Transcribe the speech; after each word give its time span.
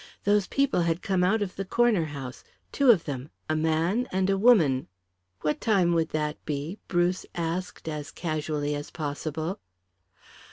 Those 0.23 0.47
people 0.47 0.81
had 0.81 1.03
come 1.03 1.23
out 1.23 1.43
of 1.43 1.55
the 1.55 1.63
corner 1.63 2.05
house, 2.05 2.43
two 2.71 2.89
of 2.89 3.03
them 3.05 3.29
a 3.47 3.55
man 3.55 4.07
and 4.11 4.31
a 4.31 4.35
woman." 4.39 4.87
"What 5.41 5.61
time 5.61 5.93
would 5.93 6.09
that 6.09 6.43
be?" 6.43 6.79
Bruce 6.87 7.23
asked 7.35 7.87
as 7.87 8.09
casually 8.09 8.73
as 8.73 8.89
possible. 8.89 9.59